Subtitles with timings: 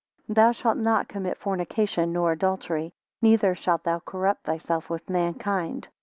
[0.27, 2.91] 8 Thou shaft not commit fornication, nor adultery.
[3.21, 5.89] Neither shalt thou corrupt thyself with mankind.